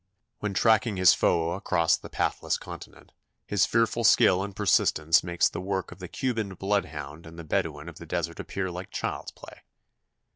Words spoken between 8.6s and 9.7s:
like child's play.